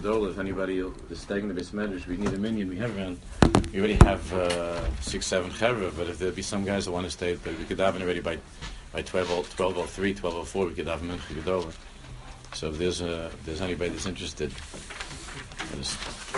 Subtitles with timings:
[0.00, 0.78] Gedol, if anybody
[1.10, 2.68] is taking the beis medrash, we need a minyan.
[2.68, 3.18] We have around,
[3.72, 7.06] we already have uh, six, seven chevra, but if there'd be some guys that want
[7.06, 8.38] to stay, but we could have already by
[8.92, 11.72] by 12, 12 03, 12 04, we could have Mincha Gedol.
[12.54, 14.52] So if there's, if there's anybody that's interested,
[15.70, 16.37] Uh,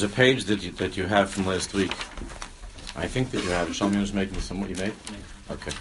[0.00, 1.90] there was a page that you, that you have from last week.
[2.94, 3.74] I think that you have.
[3.74, 4.60] Shalom was making some.
[4.60, 4.92] What you made?
[5.50, 5.72] Okay.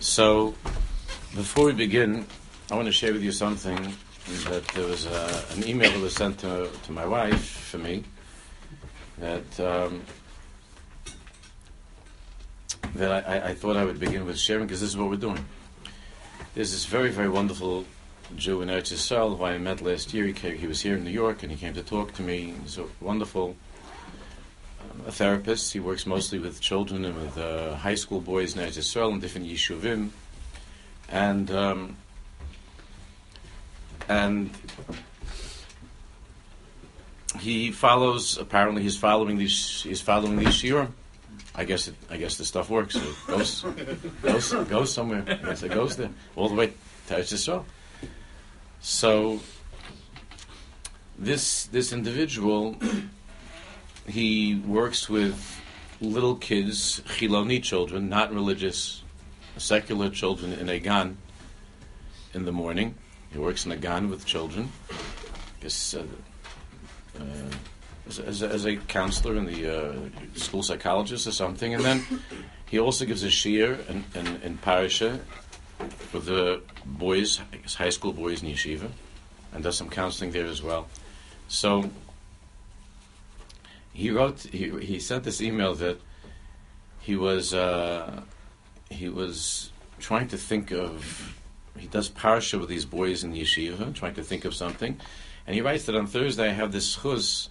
[0.00, 0.54] So,
[1.34, 2.26] before we begin,
[2.70, 3.94] I want to share with you something
[4.48, 7.78] that there was a, uh, an email that was sent to, to my wife for
[7.78, 8.04] me
[9.18, 10.02] that um,
[12.94, 15.44] that I, I, thought I would begin with sharing because this is what we're doing.
[16.54, 17.84] There's this very very wonderful
[18.36, 20.26] Jew in Eretz Yisrael who I met last year.
[20.26, 22.54] He, came, he was here in New York and he came to talk to me.
[22.62, 23.56] He's a wonderful
[24.80, 25.72] um, a therapist.
[25.72, 29.20] He works mostly with children and with uh, high school boys in Eretz Yisrael and
[29.20, 30.10] different yeshuvim.
[31.10, 31.96] And um,
[34.08, 34.50] and
[37.40, 38.38] he follows.
[38.38, 39.82] Apparently, he's following these.
[39.82, 40.88] He's following these shiurim.
[41.54, 42.96] I guess it, I guess the stuff works.
[42.96, 43.64] It goes
[44.22, 45.24] goes goes somewhere.
[45.26, 46.72] It goes there all the way
[47.08, 47.64] to Eretz.
[48.80, 49.40] So
[51.18, 52.76] this this individual
[54.06, 55.60] he works with
[56.00, 59.02] little kids, chiloni children, not religious,
[59.56, 61.18] secular children in a gan
[62.34, 62.94] in the morning.
[63.32, 64.72] He works in a gan with children.
[65.62, 65.68] Uh,
[67.18, 67.22] uh,
[68.06, 69.92] as, as, as, a counselor in the uh,
[70.34, 72.22] school psychologist or something, and then
[72.70, 75.20] he also gives a shiur in, in, in parasha
[75.88, 77.40] for the boys,
[77.76, 78.90] high school boys in yeshiva,
[79.52, 80.88] and does some counseling there as well.
[81.48, 81.90] So
[83.92, 86.00] he wrote, he, he sent this email that
[87.00, 88.22] he was uh,
[88.90, 91.34] he was trying to think of.
[91.76, 95.00] He does parsha with these boys in yeshiva, trying to think of something,
[95.46, 97.48] and he writes that on Thursday I have this chuz.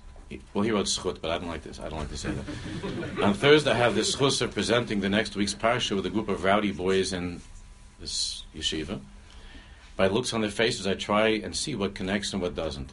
[0.53, 1.79] Well, he wrote schut, but I don't like this.
[1.79, 3.23] I don't like to say that.
[3.23, 6.27] on Thursday, I have this chus of presenting the next week's parsha with a group
[6.27, 7.41] of rowdy boys in
[7.99, 8.99] this yeshiva.
[9.95, 12.91] By looks on their faces, I try and see what connects and what doesn't.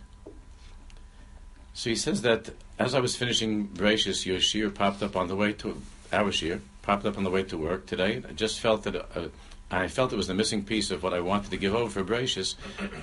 [1.75, 5.37] So he says that as I was finishing Bereshis, your shiur popped up on the
[5.37, 5.81] way to
[6.13, 8.23] our shiur, popped up on the way to work today.
[8.27, 9.29] I just felt that uh,
[9.71, 12.05] I felt it was the missing piece of what I wanted to give over for
[12.05, 12.55] Bereshis.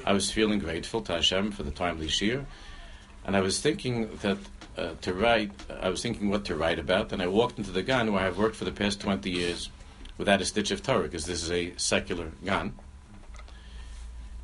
[0.06, 2.46] I was feeling grateful to Hashem for the timely shiur,
[3.26, 4.38] and I was thinking that
[4.78, 5.52] uh, to write.
[5.82, 8.38] I was thinking what to write about, and I walked into the gan where I've
[8.38, 9.70] worked for the past twenty years
[10.22, 12.76] without a stitch of Torah, because this is a secular gan.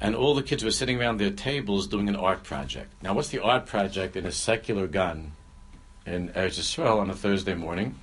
[0.02, 2.92] And all the kids were sitting around their tables doing an art project.
[3.04, 5.34] Now, what's the art project in a secular gan
[6.04, 7.94] in Eretz Yisrael on a Thursday morning?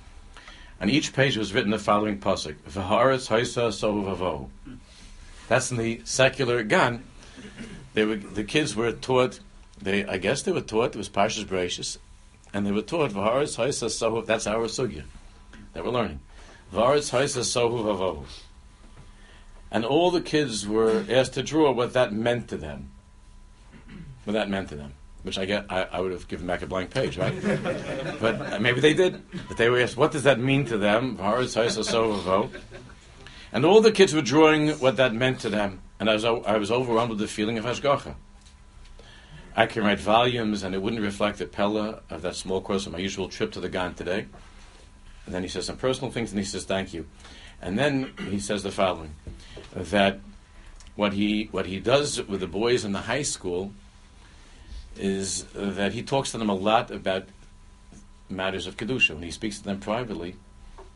[0.79, 4.49] On each page was written the following pasuk: "V'haaretz haisa sohu
[5.49, 7.03] That's in the secular gan.
[7.93, 9.41] They were the kids were taught.
[9.81, 11.97] They I guess they were taught it was Parshas Bereshis,
[12.53, 15.03] and they were taught "V'haaretz haisa sohu." That's our sugya
[15.73, 16.21] that we're learning.
[19.71, 22.91] And all the kids were asked to draw what that meant to them.
[24.23, 24.93] What that meant to them.
[25.23, 27.33] Which I get, I, I would have given back a blank page, right?
[28.21, 29.21] but uh, maybe they did.
[29.47, 31.17] But they were asked, what does that mean to them?
[33.51, 35.81] And all the kids were drawing what that meant to them.
[35.99, 38.15] And I was, I was overwhelmed with the feeling of Hashgacha.
[39.55, 42.91] I can write volumes and it wouldn't reflect the Pella of that small course of
[42.91, 44.27] my usual trip to the Gan today.
[45.25, 47.05] And then he says some personal things, and he says thank you.
[47.61, 49.15] And then he says the following:
[49.73, 50.19] that
[50.95, 53.71] what he what he does with the boys in the high school
[54.97, 57.27] is that he talks to them a lot about
[58.29, 59.13] matters of kedusha.
[59.13, 60.35] When he speaks to them privately,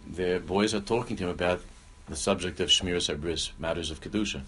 [0.08, 1.62] the boys are talking to him about
[2.08, 4.42] the subject of shmiras habris, matters of kedusha,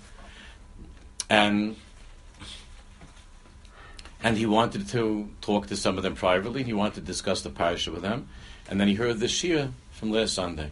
[1.30, 1.76] and
[4.24, 6.64] and he wanted to talk to some of them privately.
[6.64, 8.30] He wanted to discuss the parasha with them.
[8.70, 10.70] And then he heard the shiur from last Sunday.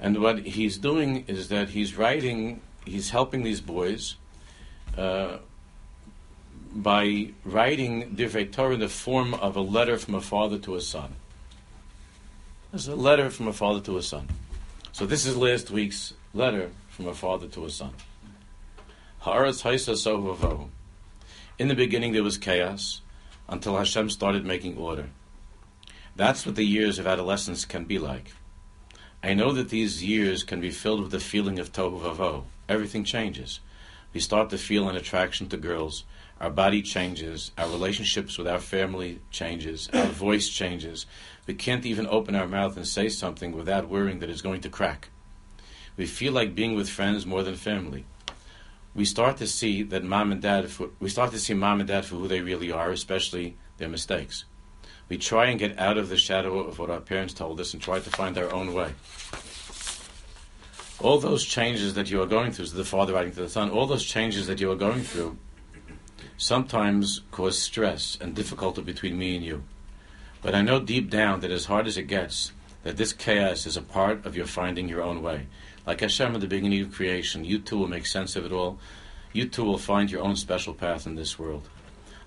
[0.00, 4.16] And what he's doing is that he's writing, he's helping these boys
[4.96, 5.38] uh,
[6.74, 10.80] by writing Divrei Torah in the form of a letter from a father to a
[10.80, 11.14] son.
[12.72, 14.28] It's a letter from a father to a son.
[14.92, 17.92] So this is last week's letter from a father to a son.
[19.22, 20.68] Haisa
[21.58, 23.00] In the beginning there was chaos
[23.48, 25.08] until Hashem started making order.
[26.16, 28.32] That's what the years of adolescence can be like.
[29.22, 32.44] I know that these years can be filled with the feeling of tohu vavo.
[32.70, 33.60] Everything changes.
[34.14, 36.04] We start to feel an attraction to girls.
[36.40, 37.50] Our body changes.
[37.58, 39.90] Our relationships with our family changes.
[39.92, 41.04] Our voice changes.
[41.46, 44.70] We can't even open our mouth and say something without worrying that it's going to
[44.70, 45.10] crack.
[45.98, 48.06] We feel like being with friends more than family.
[48.94, 51.88] We start to see that mom and dad, for, we start to see mom and
[51.88, 54.46] dad for who they really are, especially their mistakes.
[55.08, 57.82] We try and get out of the shadow of what our parents told us and
[57.82, 58.92] try to find our own way.
[60.98, 63.86] All those changes that you are going through, the father writing to the son, all
[63.86, 65.36] those changes that you are going through
[66.36, 69.62] sometimes cause stress and difficulty between me and you.
[70.42, 72.52] But I know deep down that as hard as it gets,
[72.82, 75.46] that this chaos is a part of your finding your own way.
[75.86, 78.78] Like Hashem at the beginning of creation, you too will make sense of it all.
[79.32, 81.68] You too will find your own special path in this world.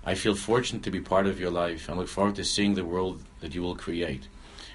[0.04, 2.84] I feel fortunate to be part of your life and look forward to seeing the
[2.84, 4.28] world that you will create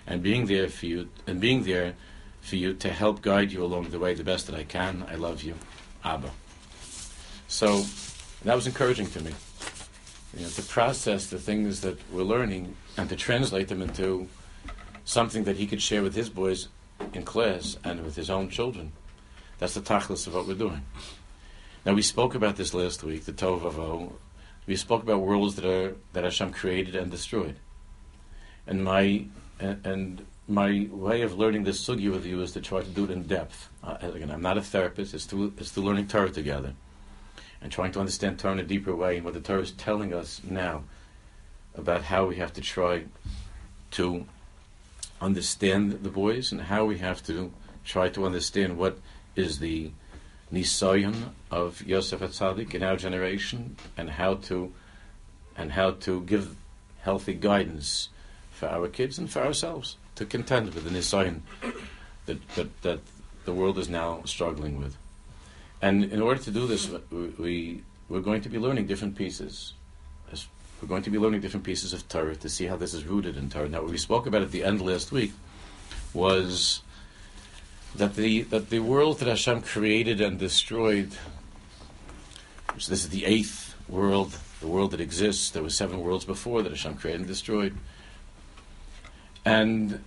[0.05, 1.95] and being there for you and being there
[2.41, 5.03] for you to help guide you along the way the best that I can.
[5.09, 5.55] I love you,
[6.03, 6.29] Abba.
[7.47, 7.83] So
[8.43, 9.31] that was encouraging to me.
[10.35, 14.27] You know, to process the things that we're learning and to translate them into
[15.05, 16.67] something that he could share with his boys
[17.13, 18.91] in class and with his own children.
[19.57, 20.83] That's the tachlis of what we're doing.
[21.85, 24.13] Now we spoke about this last week, the Tovavo.
[24.67, 27.57] We spoke about worlds that are that Hashem created and destroyed.
[28.67, 29.25] And my
[29.59, 33.09] and, my way of learning this sugi with you is to try to do it
[33.09, 33.67] in depth.
[33.83, 35.15] Uh, again, I'm not a therapist.
[35.15, 36.73] It's through it's to learning Torah together,
[37.61, 40.13] and trying to understand Torah in a deeper way and what the Torah is telling
[40.13, 40.83] us now
[41.73, 43.05] about how we have to try
[43.91, 44.25] to
[45.19, 47.51] understand the boys and how we have to
[47.83, 48.99] try to understand what
[49.35, 49.91] is the
[50.51, 54.71] nisayon of Yosef Atzadik in our generation and how to
[55.57, 56.55] and how to give
[57.01, 58.09] healthy guidance
[58.51, 61.41] for our kids and for ourselves to contend with the nisayon
[62.25, 62.99] that, that, that
[63.45, 64.97] the world is now struggling with.
[65.81, 69.73] And in order to do this, we, we're going to be learning different pieces.
[70.81, 73.37] We're going to be learning different pieces of Torah to see how this is rooted
[73.37, 73.69] in Torah.
[73.69, 75.31] Now, what we spoke about at the end last week
[76.13, 76.81] was
[77.97, 81.13] that the that the world that Hashem created and destroyed.
[82.77, 85.49] So this is the eighth world, the world that exists.
[85.51, 87.75] There were seven worlds before that Hashem created and destroyed,
[89.45, 90.03] and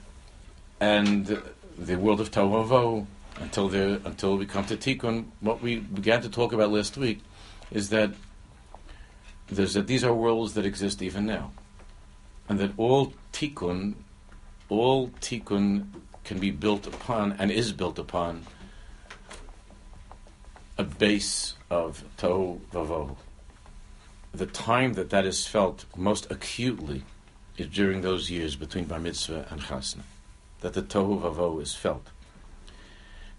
[0.80, 1.42] and
[1.78, 3.06] the world of Tohu
[3.40, 5.26] until the until we come to Tikkun.
[5.40, 7.20] What we began to talk about last week
[7.70, 8.12] is that
[9.48, 11.52] there's that these are worlds that exist even now,
[12.48, 13.94] and that all tikkun,
[14.68, 15.86] all tikkun
[16.28, 18.44] can be built upon and is built upon
[20.76, 23.16] a base of tohu vavo.
[24.32, 27.02] The time that that is felt most acutely
[27.56, 30.02] is during those years between bar mitzvah and chasna,
[30.60, 32.06] that the tohu vavo is felt.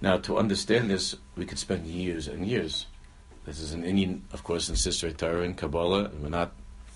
[0.02, 2.88] Now, to understand this, we could spend years and years
[3.50, 6.52] this is an inyan, of course, in Sisrei Torah and Kabbalah, and we're not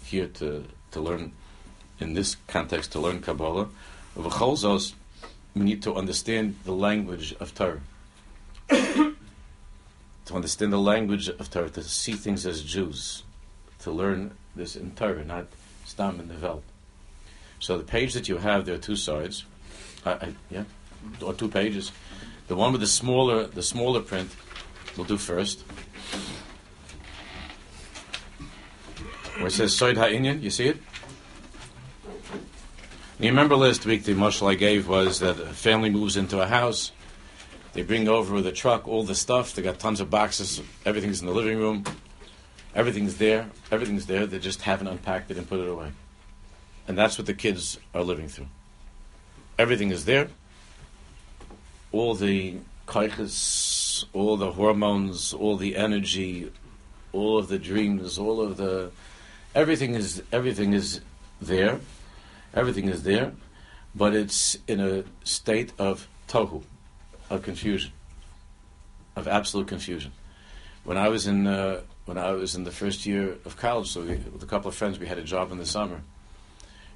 [0.05, 1.31] here to, to learn,
[1.99, 3.69] in this context, to learn Kabbalah.
[4.15, 4.93] V'cholzos,
[5.55, 7.81] we need to understand the language of Torah.
[8.69, 9.15] to
[10.31, 13.23] understand the language of Torah, to see things as Jews,
[13.79, 15.47] to learn this in Torah, not
[15.85, 16.63] Stam in the Welt.
[17.59, 19.45] So the page that you have, there are two sides.
[20.05, 20.63] I, I, yeah,
[21.21, 21.91] or two pages.
[22.47, 24.35] The one with the smaller, the smaller print,
[24.97, 25.63] we'll do first.
[29.37, 30.77] where it says Soid HaInyan, you see it?
[33.23, 36.45] You remember last week the mushal I gave was that a family moves into a
[36.45, 36.91] house,
[37.71, 41.21] they bring over with a truck all the stuff, they got tons of boxes, everything's
[41.21, 41.85] in the living room,
[42.75, 45.93] everything's there, everything's there, they just haven't unpacked it and put it away.
[46.85, 48.47] And that's what the kids are living through.
[49.57, 50.27] Everything is there,
[51.93, 52.57] all the
[52.89, 56.51] kaiches, all the hormones, all the energy,
[57.13, 58.91] all of the dreams, all of the
[59.55, 60.99] everything is everything is
[61.39, 61.79] there,
[62.53, 63.33] everything is there,
[63.95, 66.63] but it's in a state of tohu,
[67.29, 67.91] of confusion,
[69.15, 70.11] of absolute confusion.
[70.83, 74.01] When I was in uh, when I was in the first year of college, so
[74.01, 76.01] we, with a couple of friends, we had a job in the summer,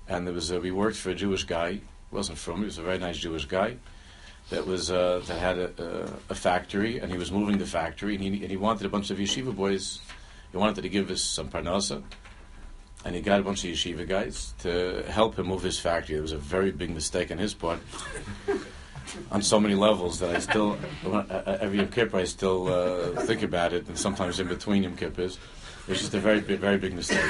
[0.08, 1.74] and there was a, we worked for a Jewish guy.
[1.74, 2.60] He wasn't from.
[2.60, 3.78] He was a very nice Jewish guy
[4.50, 8.24] that was uh, that had a, a, factory, and he was moving the factory, and
[8.24, 10.00] he, and he wanted a bunch of yeshiva boys.
[10.52, 12.04] He wanted to give us some parnasa,
[13.08, 16.18] and he got a bunch of yeshiva guys to help him move his factory.
[16.18, 17.80] It was a very big mistake on his part,
[19.32, 20.78] on so many levels that I still,
[21.62, 25.38] every Yom Kippur, I still uh, think about it, and sometimes in between Yom Kippurs.
[25.88, 27.24] It was just a very big, very big mistake,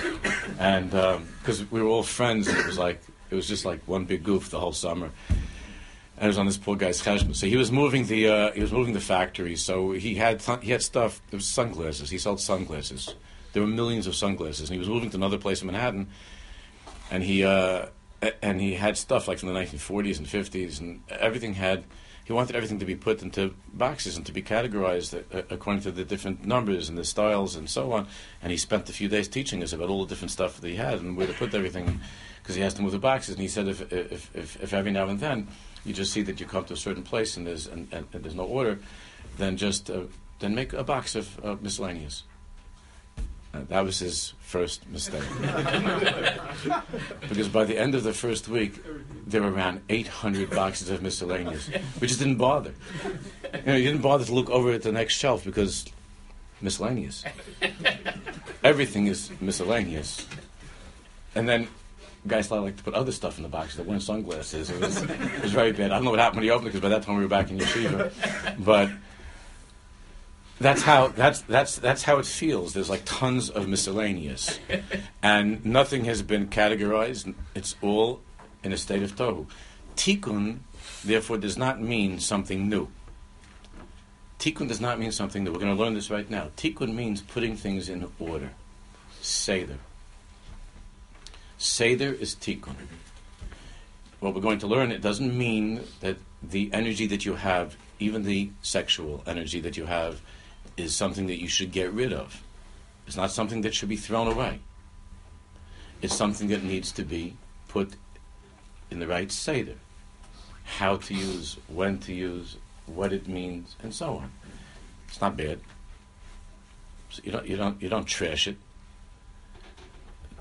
[0.57, 3.87] and because um, we were all friends, and it was like it was just like
[3.87, 5.11] one big goof the whole summer.
[5.29, 7.35] and it was on this poor guy's cheshbon.
[7.35, 9.55] So he was moving the uh, he was moving the factory.
[9.57, 11.21] So he had th- he had stuff.
[11.29, 12.09] There was sunglasses.
[12.09, 13.13] He sold sunglasses.
[13.57, 16.09] There were millions of sunglasses, and he was moving to another place in Manhattan,
[17.09, 17.87] and he uh,
[18.43, 21.83] and he had stuff like from the 1940s and 50s, and everything had.
[22.23, 25.91] He wanted everything to be put into boxes and to be categorized uh, according to
[25.91, 28.05] the different numbers and the styles and so on.
[28.43, 30.75] And he spent a few days teaching us about all the different stuff that he
[30.75, 31.99] had and where to put everything,
[32.43, 33.33] because he has to move the boxes.
[33.33, 35.47] And he said if, if, if, if every now and then
[35.83, 38.23] you just see that you come to a certain place and there's and, and, and
[38.23, 38.77] there's no order,
[39.37, 40.01] then just uh,
[40.37, 42.21] then make a box of uh, miscellaneous.
[43.57, 45.23] Uh, that was his first mistake.
[47.27, 48.79] because by the end of the first week,
[49.25, 51.69] there were around 800 boxes of miscellaneous.
[51.99, 52.73] We just didn't bother.
[53.53, 55.85] You know, you didn't bother to look over at the next shelf because
[56.61, 57.23] miscellaneous.
[58.63, 60.27] Everything is miscellaneous.
[61.35, 61.67] And then
[62.27, 63.77] guys like to put other stuff in the boxes.
[63.77, 64.69] that weren't sunglasses.
[64.69, 65.91] It was, it was very bad.
[65.91, 67.29] I don't know what happened when he opened it because by that time we were
[67.29, 68.11] back in yeshiva.
[68.63, 68.89] But
[70.59, 72.73] that's how that's that's that's how it feels.
[72.73, 74.59] There's like tons of miscellaneous,
[75.23, 77.33] and nothing has been categorized.
[77.53, 78.21] It's all
[78.63, 79.47] in a state of tohu.
[79.95, 80.59] Tikkun,
[81.03, 82.87] therefore, does not mean something new.
[84.39, 85.51] Tikkun does not mean something new.
[85.51, 86.49] We're going to learn this right now.
[86.57, 88.51] Tikkun means putting things in order.
[89.21, 89.77] Seder.
[91.57, 92.75] Seder is tikkun.
[94.19, 98.23] What we're going to learn, it doesn't mean that the energy that you have, even
[98.23, 100.21] the sexual energy that you have,
[100.77, 102.43] is something that you should get rid of.
[103.05, 104.59] It's not something that should be thrown away.
[106.01, 107.35] It's something that needs to be
[107.67, 107.95] put
[108.91, 109.75] in the right Seder.
[110.63, 114.31] How to use, when to use, what it means, and so on.
[115.07, 115.59] It's not bad.
[117.09, 118.57] So you don't you don't you don't trash it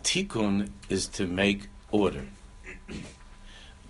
[0.06, 2.26] tikkun is to make order.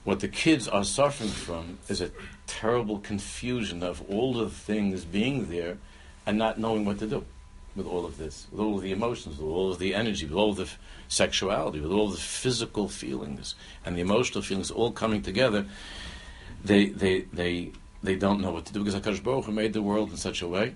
[0.02, 2.10] What the kids are suffering from is a
[2.46, 5.76] terrible confusion of all the things being there
[6.26, 7.24] and not knowing what to do
[7.76, 10.34] with all of this, with all of the emotions, with all of the energy, with
[10.34, 10.78] all of the f-
[11.08, 13.54] sexuality, with all the physical feelings
[13.84, 15.66] and the emotional feelings all coming together.
[16.64, 19.82] They, they, they, they don't know what to do because Hakadosh Baruch Hu made the
[19.82, 20.74] world in such a way,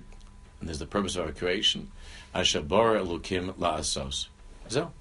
[0.61, 1.91] and there's the purpose of our creation.
[2.35, 4.29] Ashabar Elokim La'asos.
[4.69, 4.93] So,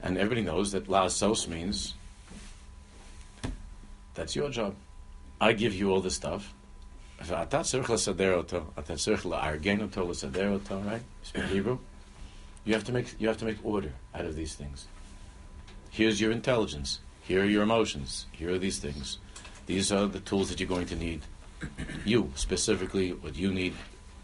[0.00, 1.94] and everybody knows that la'asos means
[4.14, 4.74] that's your job.
[5.40, 6.54] I give you all the stuff.
[10.84, 11.02] Right?
[11.48, 11.78] Hebrew.
[12.64, 14.86] You have to make you have to make order out of these things.
[15.90, 17.00] Here's your intelligence.
[17.22, 18.26] Here are your emotions.
[18.32, 19.18] Here are these things.
[19.66, 21.22] These are the tools that you're going to need.
[22.04, 23.74] You specifically, what you need,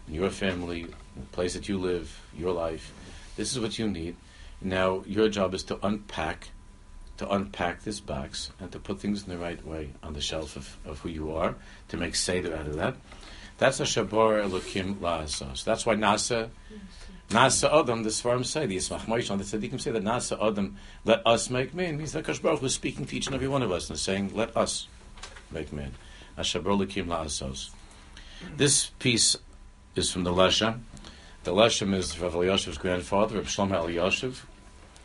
[0.07, 2.93] in your family, the place that you live, your life.
[3.35, 4.15] This is what you need.
[4.61, 6.49] Now your job is to unpack,
[7.17, 10.55] to unpack this box and to put things in the right way on the shelf
[10.55, 11.55] of, of who you are,
[11.89, 12.95] to make seder out of that.
[13.57, 15.63] That's a shabar elokim la'asos.
[15.63, 16.49] That's why Nasa,
[17.29, 21.25] Nasa Adam, the Svarim say, the Yismach Moishon, the Tzaddikim say that Nasa Adam, let
[21.25, 23.89] us make man, means that Kashbar was speaking to each and every one of us
[23.89, 24.87] and saying, let us
[25.51, 25.93] make man.
[26.37, 27.69] Ashabar elokim la'asos.
[28.57, 29.37] This piece
[29.95, 30.81] is from the Leshem.
[31.43, 34.41] The Leshem is Rav Elyashiv's grandfather, Rav Shlomo Elyashiv,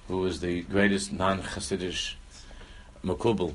[0.09, 2.15] who was the greatest non-Hasidic
[3.05, 3.55] Makubal,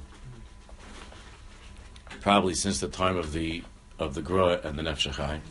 [2.22, 3.64] probably since the time of the
[4.00, 5.42] of the Gra and the Nefesh HaChaim.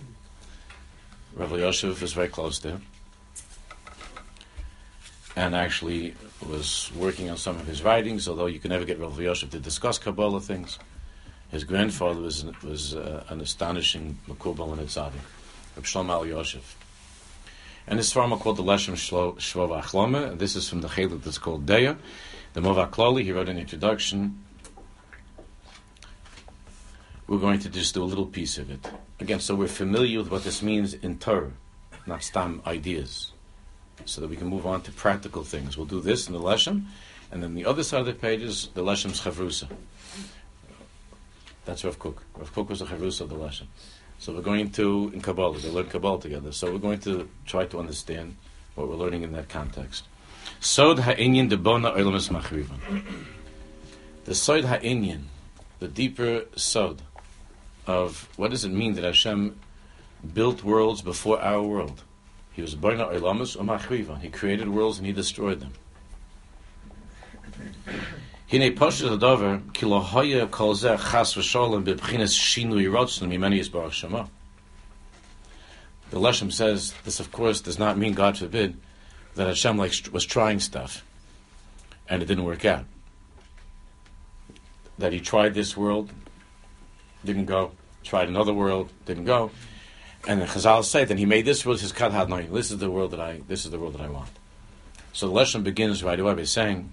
[1.34, 2.86] Rav Elyashiv was very close to him,
[5.36, 6.14] and actually
[6.46, 8.28] was working on some of his writings.
[8.28, 10.78] Although you can never get Rav Elyashiv to discuss Kabbalah things,
[11.50, 15.12] his grandfather was was uh, an astonishing Makubal and Tzaddik,
[15.76, 16.62] Rav Shlomo Elyashiv.
[17.86, 21.66] And this farmer called the Leshem Shvov Achlome, this is from the Chelik that's called
[21.66, 21.96] Deya.
[22.52, 24.44] The Mova Klali, he wrote an introduction.
[27.26, 28.88] We're going to just do a little piece of it.
[29.18, 31.52] Again, so we're familiar with what this means in Torah,
[32.06, 33.32] not stam ideas,
[34.04, 35.76] so that we can move on to practical things.
[35.76, 36.84] We'll do this in the Leshem,
[37.30, 39.68] and then the other side of the page is the Leshem's Chavrusa.
[41.64, 42.22] That's Rav Kook.
[42.36, 43.66] Rav Kook was the Chavrusa of the Leshem.
[44.22, 46.52] So we're going to, in Kabbalah, they learn Kabbalah together.
[46.52, 48.36] So we're going to try to understand
[48.76, 50.04] what we're learning in that context.
[50.60, 51.92] Sod ha'inyan debona.
[54.24, 55.22] The sod ha'inyan,
[55.80, 57.02] the deeper sod
[57.88, 59.58] of what does it mean that Hashem
[60.32, 62.04] built worlds before our world?
[62.52, 64.20] He was bona oilamis umachrivan.
[64.20, 65.72] He created worlds and he destroyed them.
[68.52, 69.00] Hine Chas
[71.34, 71.84] V'Sholem
[73.54, 74.26] Yisbarach Shema.
[76.10, 78.76] The Leshem says this, of course, does not mean, God forbid,
[79.36, 81.02] that Hashem like, was trying stuff
[82.06, 82.84] and it didn't work out.
[84.98, 86.12] That He tried this world
[87.24, 87.72] didn't go.
[88.04, 89.50] Tried another world, didn't go.
[90.28, 92.90] And the Chazal say that he made this world his kat had This is the
[92.90, 93.40] world that I.
[93.48, 94.28] This is the world that I want.
[95.12, 96.92] So the lesson begins right away by saying,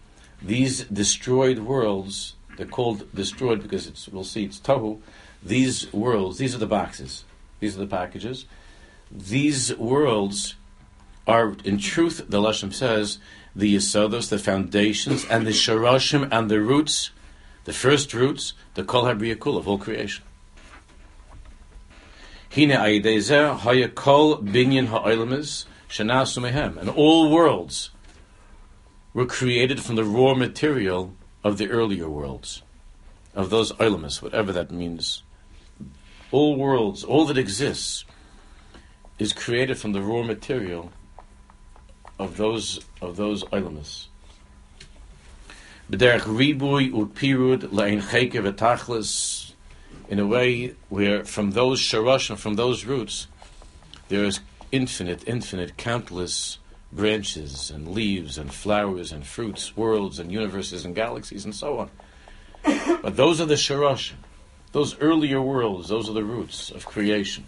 [0.41, 4.99] these destroyed worlds, they're called destroyed because it's, we'll see, it's Tahu.
[5.43, 7.23] These worlds, these are the boxes,
[7.59, 8.45] these are the packages.
[9.11, 10.55] These worlds
[11.27, 13.19] are, in truth, the Leshem says,
[13.55, 17.11] the Yisodos, the foundations, and the Sharashim, and the roots,
[17.65, 20.23] the first roots, the Kol Habriya Kula of all creation.
[22.53, 27.89] Hine Ayidezer, Haya Kol Binyan Ha'olamis, Shana and all worlds
[29.13, 31.13] were created from the raw material
[31.43, 32.61] of the earlier worlds,
[33.33, 35.23] of those ilamas, whatever that means.
[36.31, 38.05] All worlds, all that exists,
[39.19, 40.91] is created from the raw material
[42.17, 44.07] of those of those ilamas.
[45.91, 49.53] B'derech ribui upirud v'tachlis,
[50.07, 53.27] in a way where from those sharash and from those roots,
[54.07, 54.39] there is
[54.71, 56.59] infinite, infinite, countless
[56.91, 61.89] branches and leaves and flowers and fruits, worlds and universes and galaxies and so on.
[63.01, 64.11] but those are the sharash,
[64.71, 67.45] those earlier worlds, those are the roots of creation.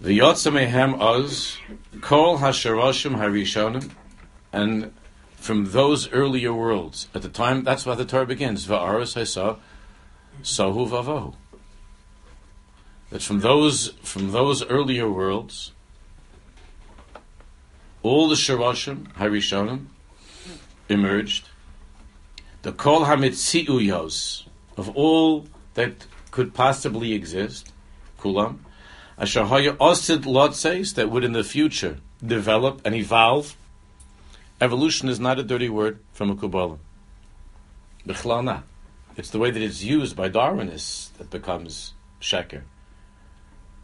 [0.00, 1.56] The Yotzamehem Oz,
[2.02, 3.90] Kol HaSharashim HaRishonim,
[4.52, 4.92] and
[5.36, 9.58] from those earlier worlds, at the time, that's why the Torah begins, Va'aras Hesa,
[10.42, 11.34] Sahu Vavahu
[13.14, 15.70] that from those from those earlier worlds,
[18.02, 19.86] all the Shirashim, Harishonim,
[20.88, 21.48] emerged.
[22.62, 27.72] The Kol Hamitziuyos of all that could possibly exist,
[28.18, 28.58] Kulam,
[29.16, 33.56] Ashahaya Osid Lot says that would in the future develop and evolve.
[34.60, 36.78] Evolution is not a dirty word from a Kabbalah.
[39.16, 42.64] It's the way that it's used by Darwinists that becomes sheker.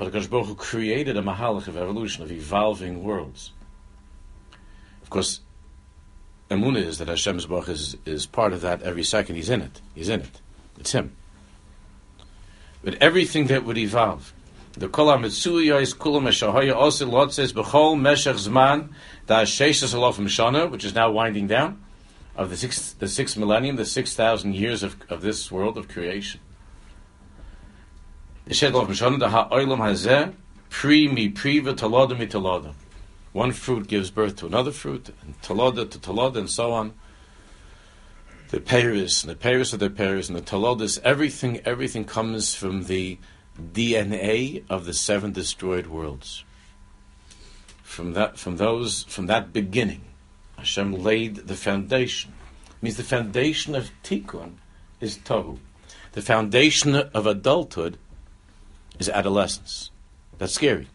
[0.00, 3.52] But Hakadosh Baruch created a mahalach of evolution of evolving worlds.
[5.02, 5.40] Of course,
[6.50, 9.36] Emunah is that Hashem's Baruch is is part of that every second.
[9.36, 9.82] He's in it.
[9.94, 10.40] He's in it.
[10.78, 11.14] It's Him.
[12.82, 14.32] But everything that would evolve,
[14.72, 18.94] the Kol HaMetzuya is Kulam Meshahaya also Lot says B'chol Meshach Zman
[19.26, 21.78] Da Sheishas Alofim Shana, which is now winding down,
[22.34, 25.88] of the sixth the sixth millennium, the six thousand years of, of this world of
[25.88, 26.40] creation.
[33.32, 36.94] One fruit gives birth to another fruit, and talada to talada, and so on.
[38.48, 42.86] The Paris, and the Paris of the Paris, and the taladas, everything, everything comes from
[42.86, 43.18] the
[43.56, 46.42] DNA of the seven destroyed worlds.
[47.84, 50.02] From that, from those, from that beginning,
[50.58, 52.32] Hashem laid the foundation.
[52.66, 54.54] It means the foundation of tikkun
[55.00, 55.58] is tohu.
[56.12, 57.96] The foundation of adulthood
[59.00, 59.90] is adolescence.
[60.38, 60.86] That's scary.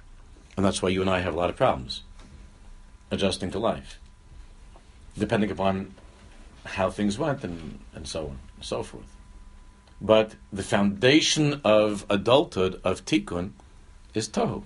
[0.56, 2.04] And that's why you and I have a lot of problems
[3.12, 4.00] adjusting to life,
[5.18, 5.94] depending upon
[6.66, 9.16] how things went and, and so on and so forth.
[10.02, 13.52] But the foundation of adulthood, of tikkun,
[14.14, 14.64] is tohu,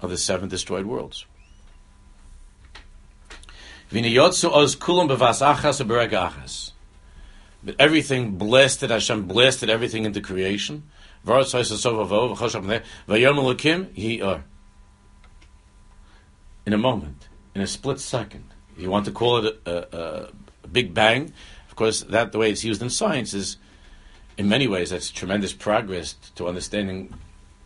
[0.00, 1.26] of the seven destroyed worlds.
[7.64, 10.84] But everything blasted, Hashem blasted everything into creation.
[14.22, 14.38] Uh,
[16.64, 18.44] in a moment, in a split second.
[18.76, 20.28] If you want to call it a, a,
[20.64, 21.32] a big bang,
[21.68, 23.56] of course, that the way it's used in science is,
[24.36, 27.14] in many ways, that's tremendous progress to understanding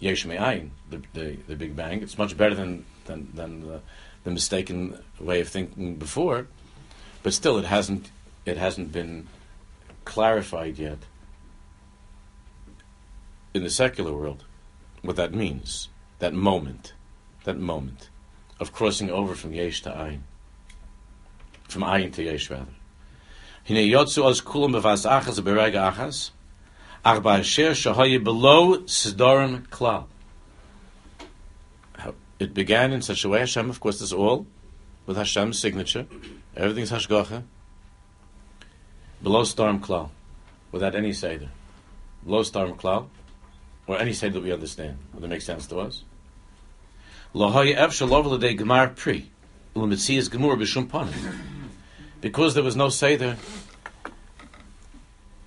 [0.00, 2.02] Yesh Me'ayin, the, the, the Big Bang.
[2.02, 3.80] It's much better than, than, than the,
[4.24, 6.46] the mistaken way of thinking before,
[7.22, 8.10] but still, it hasn't,
[8.44, 9.28] it hasn't been
[10.04, 10.98] clarified yet
[13.56, 14.44] in the secular world
[15.02, 15.88] what that means,
[16.18, 16.92] that moment,
[17.44, 18.10] that moment
[18.58, 20.20] of crossing over from Yesh to Ayin,
[21.68, 22.66] from Ayin to Yesh rather.
[23.66, 26.30] Hine yotzu az kulam bevas achas berega achas,
[27.04, 30.06] ach ba'asher below sidorim klal.
[32.38, 34.46] It began in such a way, Hashem, of course, is all
[35.06, 36.06] with Hashem's signature.
[36.54, 37.44] Everything's Hashgacha.
[39.22, 40.10] Below storm klal.
[40.76, 41.48] without any Seder.
[42.26, 43.06] Lo Storm Klal,
[43.87, 44.99] or any Seder that we understand.
[45.14, 46.03] Would that make sense to us?
[52.20, 53.37] Because there was no Seder,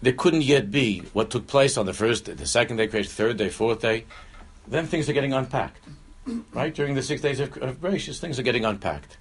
[0.01, 3.11] there couldn't yet be what took place on the first, day, the second day, creation,
[3.11, 4.05] third day, fourth day.
[4.67, 5.83] Then things are getting unpacked,
[6.53, 6.73] right?
[6.73, 9.17] During the six days of, of things are getting unpacked,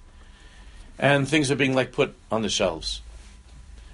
[0.97, 3.01] and things are being like put on the shelves.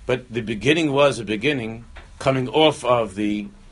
[0.05, 1.85] But the beginning was a beginning
[2.19, 3.47] coming off of the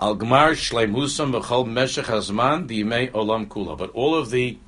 [0.00, 3.76] al gmar shleimusam v'chol meshech hazman b'yimei olam kula.
[3.76, 4.58] But all of the,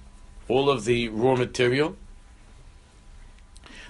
[0.48, 1.96] all of the raw material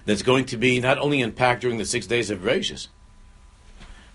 [0.04, 2.88] that's going to be not only unpacked during the six days of Bereshit,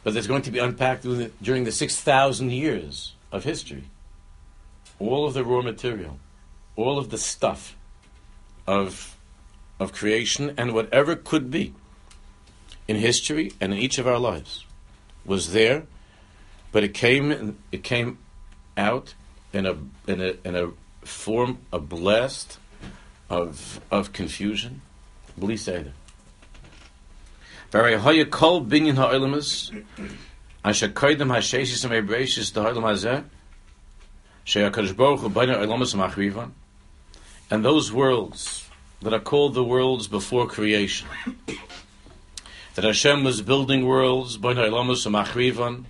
[0.04, 3.86] but that's going to be unpacked during the, during the 6,000 years of history.
[5.00, 6.20] All of the raw material,
[6.76, 7.76] all of the stuff
[8.68, 9.18] of,
[9.80, 11.74] of creation and whatever could be
[12.88, 14.66] in history and in each of our lives
[15.26, 15.84] was there,
[16.76, 18.18] but it came it came
[18.76, 19.14] out
[19.54, 19.78] in a
[20.12, 20.72] in a in a
[21.08, 22.60] form a blast
[23.30, 24.82] of of confusion.
[25.38, 25.56] Bli.
[27.72, 29.72] Very high kol binyan ha'olamus
[30.66, 33.24] Asher koydem ha'sheishis ha'mebreshis ha'olam hazeh
[34.44, 36.52] she'akadosh baruch hu olamus ha'machrivan
[37.50, 38.70] and those worlds
[39.02, 41.08] that are called the worlds before creation
[42.76, 45.86] that Hashem was building worlds b'nei olamus ha'machrivan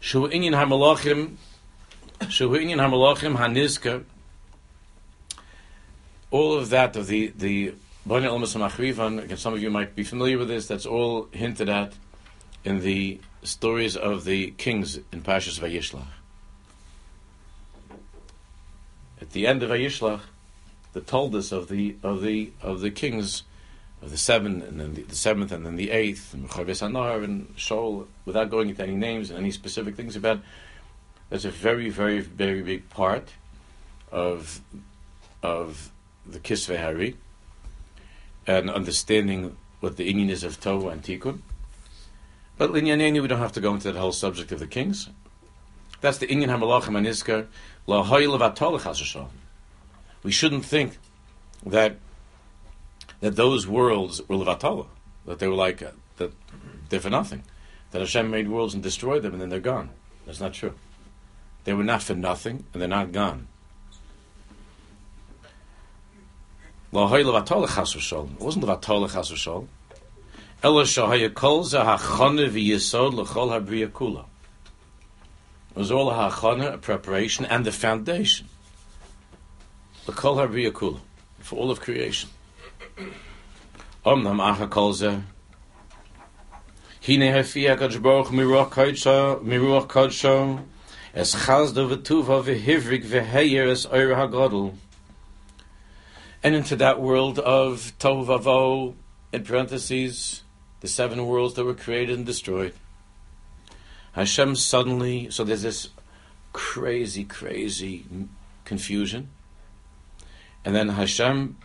[0.00, 1.36] shu inyan ha'malachim
[2.28, 4.04] shu inyan ha'malachim ha'nizka
[6.30, 7.74] all of that of the the
[8.06, 11.94] b'nei olamus ha'machrivan some of you might be familiar with this that's all hinted at
[12.64, 16.06] in the stories of the kings in Pashas Vayishlach.
[19.20, 20.20] At the end of Vayishlach,
[20.92, 23.42] the told us of the of the of the kings
[24.02, 27.24] of the seven and then the, the seventh and then the eighth and Chavis Anar
[27.24, 30.40] and Shaul, without going into any names and any specific things about.
[31.30, 33.28] That's a very very very big part
[34.10, 34.60] of
[35.42, 35.90] of
[36.26, 37.14] the Kisvei HaAri
[38.46, 41.42] and understanding what the Inyan is of Tohu and Tikkun
[42.58, 45.08] but Linyaneni, we don't have to go into that whole subject of the kings.
[46.00, 47.46] That's the Inyan Hamalachim and Iskar,
[50.24, 50.98] We shouldn't think
[51.64, 51.96] that
[53.20, 54.86] that those worlds were Levatala,
[55.26, 56.32] that they were like, uh, that
[56.88, 57.42] they're for nothing.
[57.90, 59.90] That Hashem made worlds and destroyed them and then they're gone.
[60.26, 60.74] That's not true.
[61.64, 63.48] They were not for nothing and they're not gone.
[66.90, 69.30] It wasn't Levatala Chas
[73.92, 74.24] kula.
[75.70, 78.48] It was all a hachana, a preparation, and the foundation.
[81.40, 82.30] For all of creation.
[84.04, 85.22] Acha kol za
[87.00, 90.64] Hine miruach kodsho, miruach kodsho,
[91.14, 93.86] es chazdo v'tuva v'heyer es.
[96.42, 98.94] And into that world of Tovavo,
[99.32, 100.42] in parentheses,
[100.80, 102.74] the seven worlds that were created and destroyed.
[104.12, 105.88] Hashem suddenly, so there's this
[106.52, 108.06] crazy, crazy
[108.64, 109.30] confusion.
[110.64, 111.56] And then Hashem,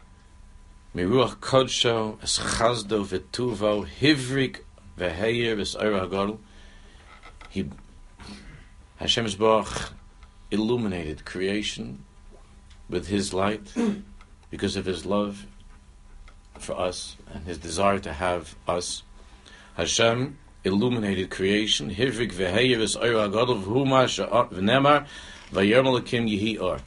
[0.96, 4.60] Miruach Kodsho, Es Chazdo V'tuvo, Hivrik
[4.98, 6.38] V'heir V's'ayra HaGodl,
[7.50, 7.70] he,
[8.98, 9.92] Hashem's Baruch
[10.52, 12.06] illuminated creation
[12.90, 13.74] with His light
[14.52, 15.48] because of His love
[16.60, 19.04] for us and his desire to have us.
[19.76, 21.90] Hashem illuminated creation.
[21.90, 24.06] Hivrik v'heyevis oyer agadol v'huma
[24.50, 25.08] v'nemar
[25.52, 26.80] v'yom lekim yihi or.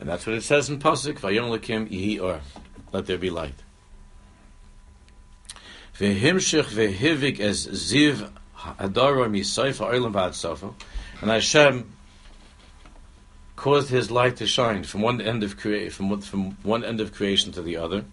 [0.00, 2.40] And that's what it says in Pasuk, v'yom lekim yihi or.
[2.92, 3.54] Let there be light.
[5.98, 10.70] V'himshich v'hivik as ziv hadara misayfa oilam ba'ad sofa.
[11.20, 11.90] And Hashem
[13.56, 17.12] caused his light to shine from one end of creation, from, from one end of
[17.12, 18.04] creation to the other.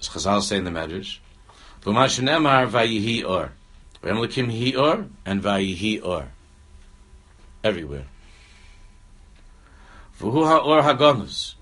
[0.00, 1.18] As Chazal say in the Medrash,
[1.82, 3.52] V'mashenemar vayihi or.
[4.02, 6.28] V'emlekim hi or and vayihi or.
[7.62, 8.06] Everywhere.
[10.20, 11.54] V'hu ha'or hagonus.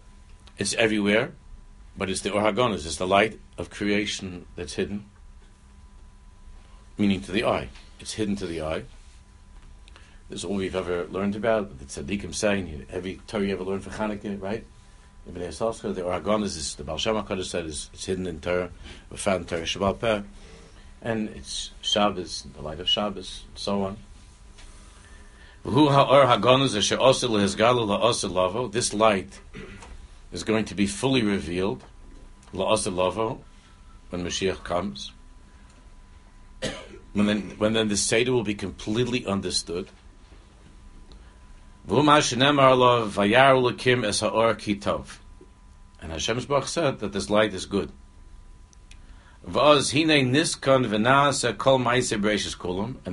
[0.58, 1.32] It's everywhere,
[1.96, 2.86] but it's the or hagonus.
[2.86, 5.06] It's the light of creation that's hidden,
[6.98, 7.68] meaning to the eye.
[8.00, 8.84] It's hidden to the eye.
[10.28, 11.78] This is all we've ever learned about.
[11.78, 14.64] The tzaddikim saying every Torah you ever learned for Chanukah, right?
[15.28, 18.70] Ibn Yisrael, the Oragon is the Baal Shem HaKadosh said is it's hidden in Torah,
[19.10, 20.22] we found Torah Shabbat Peh,
[21.00, 23.96] and it's Shabbos, the light of Shabbos, and so on.
[25.64, 25.75] This
[28.92, 29.40] light
[30.33, 31.85] is going to be fully revealed,
[34.11, 35.12] when Mashiach comes.
[37.12, 39.88] When then, when then the Seder will be completely understood.
[41.88, 42.09] And
[46.48, 47.92] Baruch said that this light is good.
[49.44, 49.55] And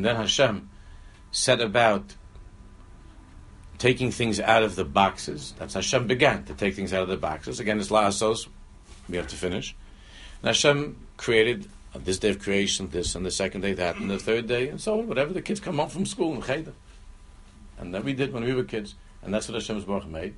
[0.06, 0.70] then Hashem
[1.32, 2.16] set about
[3.80, 5.54] taking things out of the boxes.
[5.58, 7.60] That's Hashem began to take things out of the boxes.
[7.60, 8.48] Again, it's La'asos.
[9.08, 9.76] We have to finish.
[10.42, 14.12] And Hashem created on this day of creation this, and the second day that, and
[14.12, 15.08] the third day, and so on.
[15.08, 16.74] Whatever the kids come home from school in Cheder.
[17.80, 18.96] And that we did when we were kids.
[19.24, 20.36] And that's what Hashem's Baruch made.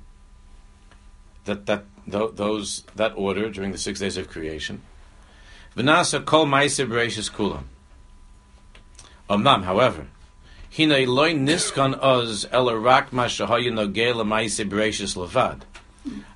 [1.44, 4.82] That, that, those, that order during the six days of creation.
[5.76, 7.64] V'nasa kol b'reishis kulam.
[9.28, 10.06] Omnam, however,
[10.74, 15.60] Hina loy niskan oz ela rak ma shahaya nogei la'ma'aser b'reishis levad.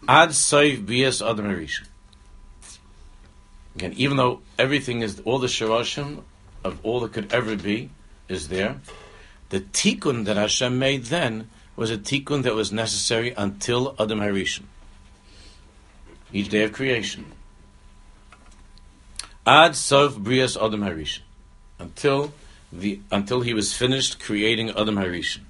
[0.07, 1.67] Ad soiv bias adam
[3.77, 6.23] Again, even though everything is, all the shirashim
[6.65, 7.91] of all that could ever be
[8.29, 8.77] is there,
[9.49, 14.65] the tikkun that Hashem made then was a tikkun that was necessary until Adam Harishon.
[16.33, 17.27] Each day of creation.
[19.47, 21.21] Ad Sof Brias Adam Harishon.
[21.79, 22.33] Until
[22.81, 25.43] the until he was finished creating Adam Harishon.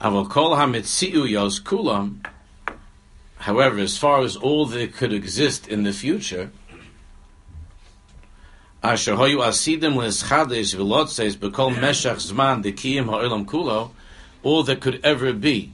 [0.00, 2.24] Aval Kol HaMetziu Yos Kulam
[3.42, 6.52] However, as far as all that could exist in the future,
[8.84, 9.96] asidim
[14.44, 15.72] all that could ever be,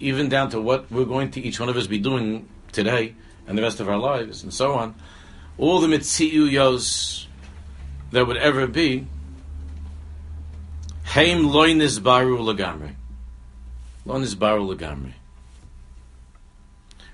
[0.00, 3.14] even down to what we're going to each one of us be doing today
[3.46, 4.94] and the rest of our lives and so on,
[5.58, 7.26] all the mitziyuyos
[8.12, 9.06] that would ever be,
[11.14, 12.94] heim loinis baru lagamri.
[14.06, 15.14] Loinis baru lagamri.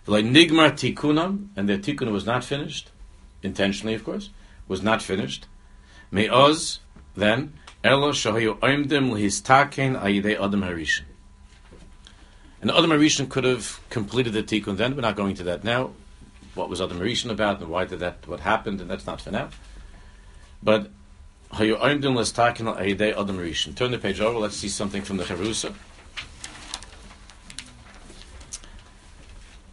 [0.06, 2.90] Like nigmar tikunam, and their tikkun was not finished,
[3.42, 4.30] intentionally, of course
[4.68, 5.46] was not finished.
[6.10, 6.80] Me'oz,
[7.16, 11.04] then, Elo shahayu oimdim lihistaken ayidei adam harishan.
[12.60, 14.96] And Adam Harishon could have completed the tikkun then.
[14.96, 15.92] We're not going to that now.
[16.56, 18.26] What was Adam Harishon about, and why did that?
[18.26, 19.50] What happened, and that's not for now.
[20.60, 20.90] But
[23.74, 24.38] Turn the page over.
[24.38, 25.74] Let's see something from the Chavrusa.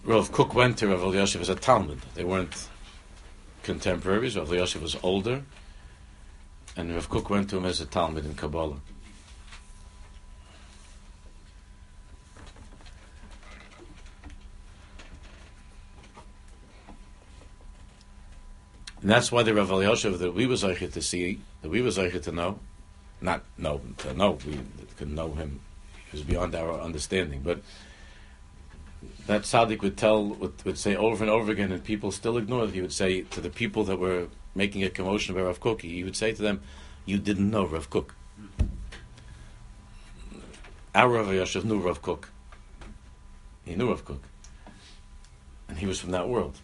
[0.03, 1.99] Rav Kook went to Rav Elyashiv as a Talmud.
[2.13, 2.69] They weren't
[3.63, 4.37] contemporaries.
[4.37, 5.43] Rav Yosef was older,
[6.77, 8.79] and Rav Kook went to him as a Talmud in Kabbalah.
[19.01, 21.97] And that's why the Rav Yosef that we was able to see, that we was
[21.97, 22.59] able to know,
[23.21, 24.59] not know, to know, we
[24.97, 25.61] could know him,
[26.11, 27.59] he was beyond our understanding, but
[29.25, 32.69] that tzaddik would tell, would, would say over and over again, and people still ignored.
[32.69, 32.75] It.
[32.75, 36.03] He would say to the people that were making a commotion about Rav Kook, he
[36.03, 36.61] would say to them,
[37.03, 38.13] "You didn't know Rav Kook.
[40.93, 42.29] Our Rav Yosef knew Rav Kook.
[43.65, 44.21] He knew Rav Kook,
[45.67, 46.59] and he was from that world.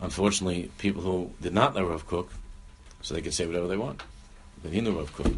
[0.00, 2.30] Unfortunately, people who did not know Rav Kook,
[3.04, 4.02] so they can say whatever they want,
[4.64, 5.34] Rav Kook."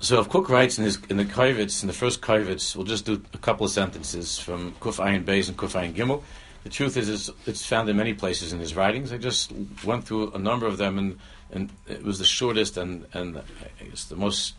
[0.00, 3.04] So if Kook writes in his in the Kovetz, in the first Kovetz, we'll just
[3.04, 6.22] do a couple of sentences from Kuf Ayin Beis and Kuf Ayin Gimel.
[6.62, 9.12] The truth is, is, it's found in many places in his writings.
[9.12, 9.52] I just
[9.84, 11.18] went through a number of them, and,
[11.50, 14.54] and it was the shortest and and I guess the most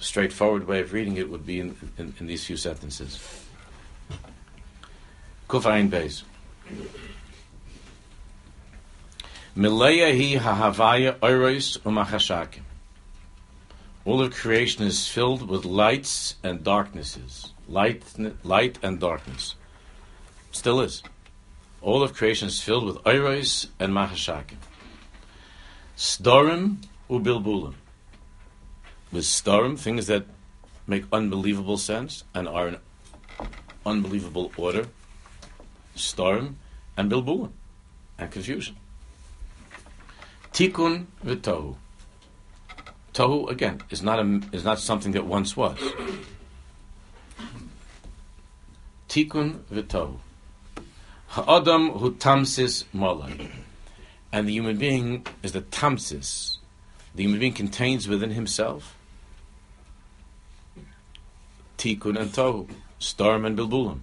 [0.00, 3.20] straightforward way of reading it would be in, in, in these few sentences.
[5.48, 6.24] Kuf Ayin Beis.
[9.56, 12.60] Mileya hi hahavaya oiros umachashakim.
[14.04, 17.54] All of creation is filled with lights and darknesses.
[17.66, 18.04] Light,
[18.44, 19.54] light and darkness.
[20.52, 21.02] Still is.
[21.80, 24.58] All of creation is filled with oiros and mahashakim.
[25.96, 27.76] Storim ubilbulim.
[29.10, 30.26] With storim, things that
[30.86, 32.76] make unbelievable sense and are in
[33.86, 34.88] unbelievable order.
[35.96, 36.56] Storim
[36.94, 37.52] and bilbulim.
[38.18, 38.76] And confusion.
[40.56, 41.76] Tikkun v'tohu
[43.12, 45.78] Tohu again is not a, is not something that once was.
[49.06, 50.16] Tikkun v'tohu.
[51.26, 52.84] Ha'adam hu tamsis.
[54.32, 56.56] And the human being is the tamsis,
[57.14, 58.96] The human being contains within himself
[61.76, 62.66] tikkun and tohu,
[62.98, 64.00] storm and bilbulim.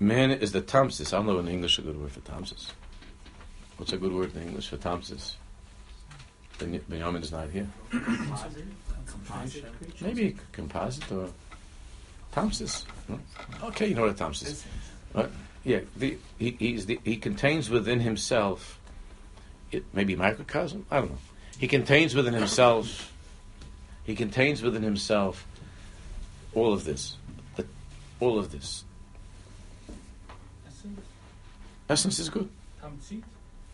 [0.00, 1.12] Man is the tamsis.
[1.12, 2.70] I don't know in English a good word for tamsis.
[3.78, 5.34] What's a good word in English for tamsis?
[6.58, 7.68] Ben- Benjamin is not here.
[10.00, 11.30] Maybe composite or
[12.34, 12.84] tamsis.
[13.08, 13.20] No?
[13.62, 14.64] Okay, you know what a tamsis is.
[15.14, 15.30] Right?
[15.64, 18.78] Yeah, the, he, the, he contains within himself,
[19.70, 20.84] it, maybe microcosm.
[20.90, 21.18] I don't know.
[21.58, 23.12] He contains within himself.
[24.04, 25.46] He contains within himself
[26.54, 27.16] all of this,
[27.56, 27.64] the,
[28.18, 28.84] all of this.
[31.88, 32.48] Essence is good.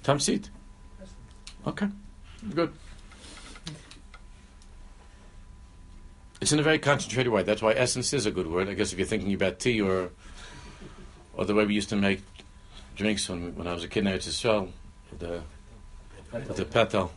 [0.05, 0.51] Tamsit.
[1.67, 1.88] Okay,
[2.55, 2.73] good.
[6.43, 7.43] It's in a very concentrated way.
[7.43, 8.69] That's why essence is a good word.
[8.69, 10.11] I guess if you're thinking about tea or
[11.33, 12.21] or the way we used to make
[12.97, 14.71] drinks when when I was a kid in Eretz Yisrael,
[15.19, 15.43] the
[16.33, 17.11] with the petal,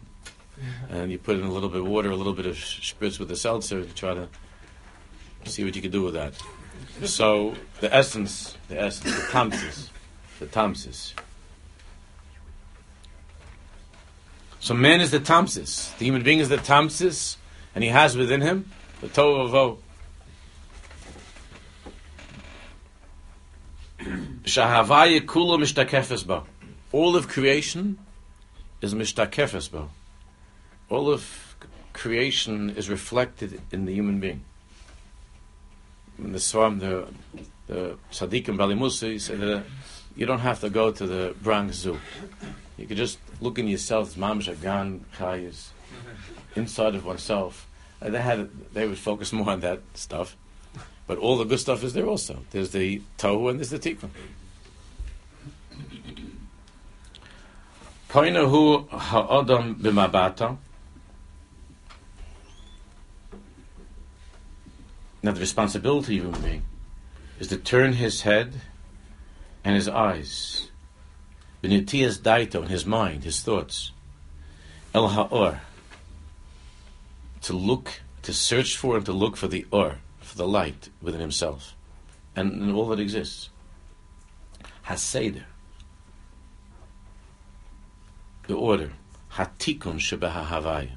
[0.90, 3.28] and you put in a little bit of water, a little bit of spritz with
[3.28, 4.30] the seltzer to try to
[5.44, 6.34] see what you could do with that.
[7.04, 9.90] So the essence, the essence, the tamsis,
[10.40, 11.14] the tamsis.
[14.68, 15.98] So man is the tamsis.
[15.98, 17.38] The human being is the tamsis,
[17.74, 19.78] and he has within him the tohu
[24.44, 26.44] Shahavaya kula mishtakefes ba.
[26.92, 27.98] All of creation
[28.82, 29.88] is mishtakefes ba.
[30.90, 31.56] All of
[31.94, 34.44] creation is reflected in the human being.
[36.20, 37.08] In the Swam, the
[37.68, 39.64] the Sadiq and Bali Musa, he said that
[40.18, 42.00] you don't have to go to the Bronx Zoo.
[42.78, 45.70] You could just look in yourself, Mamash Gan Chayis,
[46.56, 47.68] inside of oneself.
[48.02, 50.36] And they had they would focus more on that stuff.
[51.06, 52.40] But all the good stuff is there also.
[52.52, 54.10] There's the tohu and there's the tikkun.
[58.10, 60.58] Koinahu ha'adam b'mabata.
[65.22, 66.66] Now the responsibility of a human being
[67.40, 68.62] is to turn his head
[69.68, 70.72] and his eyes,
[71.62, 73.92] b'nitiyas daito, in his mind, his thoughts,
[74.94, 75.60] el ha'or,
[77.42, 81.20] to look, to search for and to look for the or, for the light within
[81.20, 81.76] himself,
[82.34, 83.50] and in all that exists.
[84.86, 85.44] Haseder,
[88.48, 88.94] the order,
[89.34, 90.92] hatikun shebehahavaya.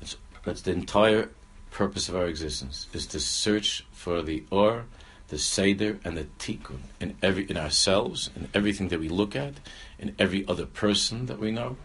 [0.00, 1.28] That's, that's the entire
[1.70, 4.86] purpose of our existence, is to search for the or,
[5.32, 9.54] the seder, and the tikkun in every in ourselves, in everything that we look at,
[9.98, 11.78] in every other person that we know.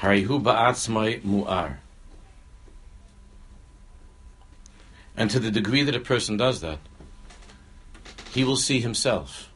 [0.00, 1.78] Harihu ba'atzmai mu'ar.
[5.16, 6.78] And to the degree that a person does that,
[8.34, 9.50] he will see himself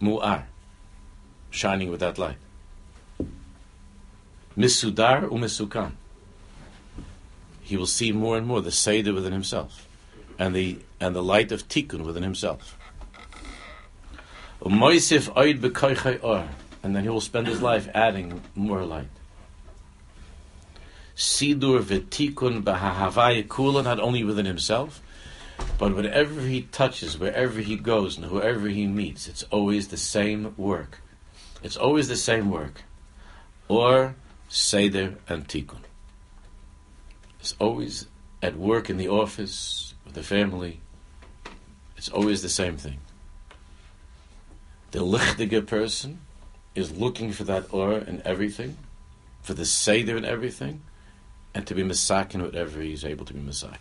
[0.00, 0.44] mu'ar,
[1.50, 2.38] shining with that light.
[4.56, 5.92] Misudar umisukan.
[7.60, 9.86] He will see more and more the Seder within himself
[10.38, 12.78] and the and the light of Tikkun within himself.
[14.64, 14.80] And
[16.96, 19.08] then he will spend his life adding more light.
[21.16, 25.00] Sidur v'tikun kula, not only within himself,
[25.78, 30.54] but whatever he touches, wherever he goes, and whoever he meets, it's always the same
[30.56, 31.00] work.
[31.62, 32.82] It's always the same work.
[33.68, 34.16] Or
[34.48, 35.82] Seder and Tikkun.
[37.40, 38.06] It's always
[38.42, 40.80] at work in the office, with the family.
[41.96, 42.98] It's always the same thing.
[44.90, 46.20] The lichtige person
[46.74, 48.76] is looking for that aura in everything,
[49.42, 50.82] for the Seder in everything,
[51.54, 53.78] and to be misakin whatever he's able to be misakin.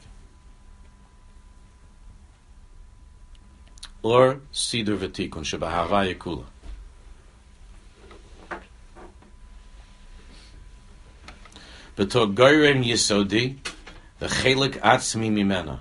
[4.04, 6.46] Or Sidur v'tikun shebahavaya kula.
[11.96, 13.58] B'to goyrem yisodi,
[14.20, 15.80] the chelik atzmi mimena.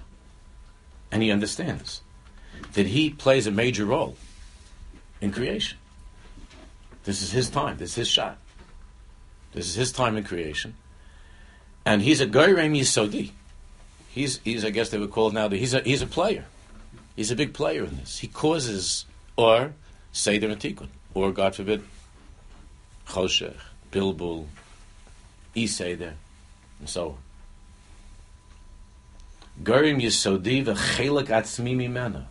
[1.12, 2.02] And he understands
[2.74, 4.16] that he plays a major role
[5.20, 5.78] in creation.
[7.04, 7.78] This is his time.
[7.78, 8.38] This is his shot.
[9.52, 10.74] This is his time in creation.
[11.84, 13.32] And he's a goyrem yisodi.
[14.08, 16.44] He's, he's, I guess they would call it now, he's a, he's a player.
[17.16, 18.18] He's a big player in this.
[18.18, 19.04] He causes,
[19.36, 19.72] or,
[20.12, 21.82] Seder and Tikkun, or, God forbid,
[23.06, 23.56] Choshech,
[23.92, 24.46] Bilbul,
[25.54, 26.14] Iseder,
[26.78, 27.16] and so on.
[29.62, 32.26] Garim Yisodi v'chelik atzmi mimena.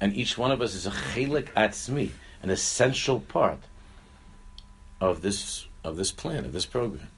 [0.00, 2.10] And each one of us is a chelik atzmi,
[2.42, 3.60] an essential part
[5.00, 7.08] of this of this plan, of this program.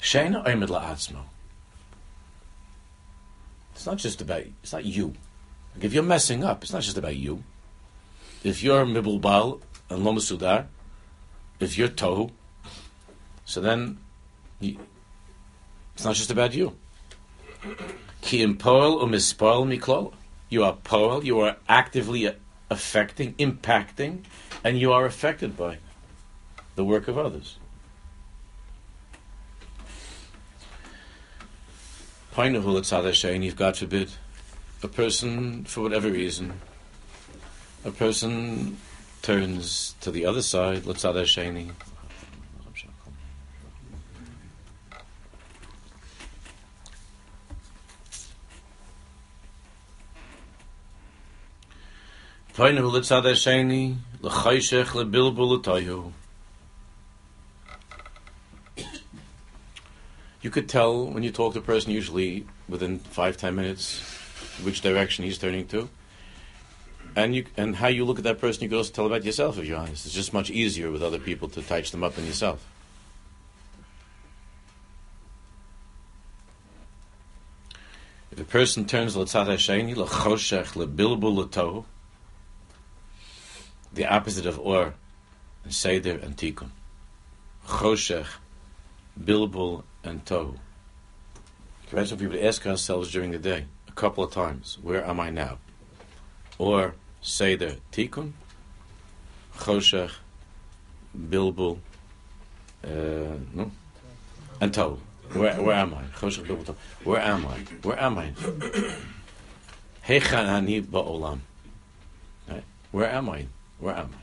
[0.00, 1.22] Sheina oimid la'atzmo.
[3.74, 5.14] It's not just about, it's not you.
[5.74, 7.42] Like if you're messing up, it's not just about you.
[8.44, 10.66] If you're mibulbal and lo mesudar,
[11.58, 12.30] if you're tohu,
[13.46, 13.98] so then
[14.60, 14.78] you,
[15.94, 16.76] it's not just about you.
[18.42, 18.58] Um
[19.68, 20.12] Miklol.
[20.48, 21.24] You are poel.
[21.24, 22.32] You are actively uh,
[22.70, 24.24] affecting, impacting,
[24.62, 25.78] and you are affected by
[26.74, 27.58] the work of others.
[32.36, 34.10] If God forbid,
[34.82, 36.60] a person, for whatever reason,
[37.84, 38.78] a person
[39.22, 40.84] turns to the other side,
[52.56, 53.96] let's sheni.
[60.40, 64.00] You could tell when you talk to a person, usually within five, ten minutes,
[64.62, 65.88] which direction he's turning to
[67.16, 69.58] and you and how you look at that person, you can also tell about yourself
[69.58, 70.06] if you're honest.
[70.06, 72.66] It's just much easier with other people to touch them up than yourself.
[78.32, 81.84] If a person turns l'tzad hasheni l'choshech lebilbu l'tohu,
[83.94, 84.94] the opposite of or
[85.64, 86.70] and seder and tikkun,
[87.66, 88.26] choshech,
[89.18, 90.58] bilbul and tohu.
[91.92, 95.58] We would ask ourselves during the day a couple of times, where am I now?
[96.58, 98.32] Or Seder Tikkun,
[99.56, 100.10] Choshech,
[101.16, 101.78] Bilbul,
[102.82, 102.88] uh,
[103.54, 103.70] no?
[104.60, 104.98] and tohu.
[105.32, 106.02] Where, where am I?
[106.18, 106.74] Choshech, Bilbul, Tov.
[107.04, 107.58] Where am I?
[107.82, 108.32] Where am I?
[110.06, 111.38] Hechan ani ba'olam.
[112.90, 113.46] Where am I?
[113.78, 114.18] Where am I?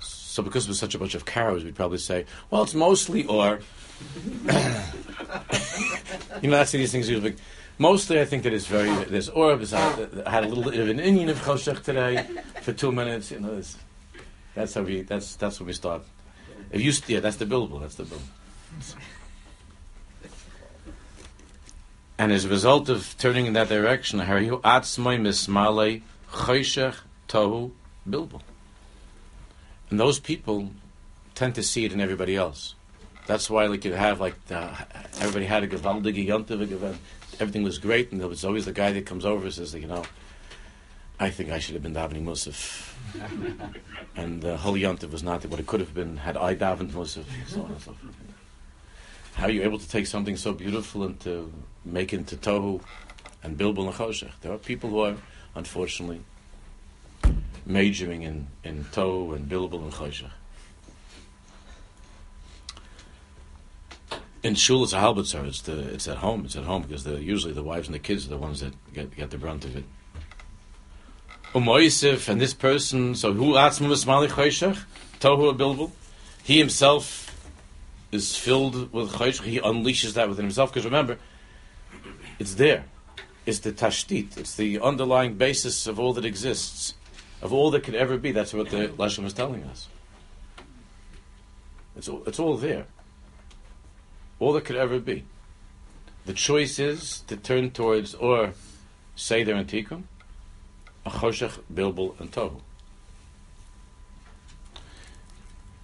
[0.00, 3.60] So because we're such a bunch of cows, we'd probably say, well, it's mostly or.
[4.46, 4.52] you
[6.48, 7.08] know, that's these things.
[7.08, 7.36] Usually,
[7.78, 8.92] Mostly, I think that it's very.
[9.06, 12.26] There's or I had a little bit of an inyan of choshech today
[12.60, 13.30] for two minutes.
[13.30, 13.62] You know,
[14.54, 15.02] that's how we.
[15.02, 16.02] That's that's when we start.
[16.70, 17.80] If you yeah, that's the bilbul.
[17.80, 18.20] That's the bilbul.
[22.18, 24.20] And as a result of turning in that direction,
[26.32, 26.96] choshech
[27.28, 27.70] tohu
[28.08, 28.42] bilbul.
[29.90, 30.70] And those people
[31.34, 32.74] tend to see it in everybody else.
[33.26, 34.70] That's why, like you have, like the,
[35.20, 36.98] everybody had a gewaldige yontiv event
[37.40, 39.86] everything was great, and there was always the guy that comes over and says, you
[39.86, 40.04] know,
[41.18, 42.94] I think I should have been davening Musaf.
[44.16, 47.24] and uh, Holy Yontif was not what it could have been had I davened Musaf,
[47.46, 48.14] so on and so forth.
[49.34, 51.52] How are you able to take something so beautiful and to
[51.84, 52.82] make it into Tohu
[53.42, 54.32] and Bilbul and Choshech?
[54.40, 55.16] There are people who are,
[55.54, 56.22] unfortunately,
[57.66, 60.30] majoring in, in Tohu and Bilbul and Choshech.
[64.42, 65.46] in shul it's a halbitzer.
[65.46, 66.44] It's the it's at home.
[66.44, 68.74] It's at home because the usually the wives and the kids are the ones that
[68.92, 69.84] get get the brunt of it.
[71.54, 73.14] Umoisif and this person.
[73.14, 74.82] So who atzmus mali choshech
[75.20, 75.90] tohu bilbul.
[76.42, 77.28] He himself
[78.10, 79.42] is filled with choshech.
[79.42, 81.18] He unleashes that within himself because remember,
[82.38, 82.84] it's there.
[83.44, 84.36] It's the tashtit.
[84.36, 86.94] It's the underlying basis of all that exists,
[87.40, 88.32] of all that could ever be.
[88.32, 89.88] That's what the Leshem was telling us.
[91.96, 92.86] It's all, it's all there
[94.42, 95.24] all that could ever be.
[96.26, 98.54] The choice is to turn towards or
[99.14, 100.02] Seder and Tikkun,
[101.06, 102.60] Achoshech, Bilbul, and Tohu.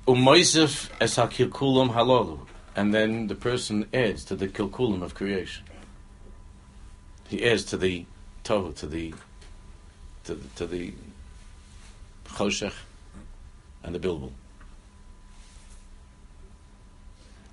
[0.08, 2.40] Umoisif es ha-kilkulam.
[2.74, 5.64] And then the person adds to the kilkulam of creation
[7.28, 8.06] he adds to the
[8.44, 9.14] tohu, to the
[10.24, 10.92] to the, to the
[12.26, 12.74] choshech
[13.82, 14.32] and the bilbul.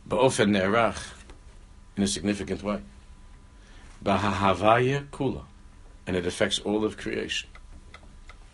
[0.07, 1.13] Ba'ofen ne'erach,
[1.97, 2.81] in a significant way.
[4.03, 5.43] Ba'hahavaya kula,
[6.05, 7.49] and it affects all of creation.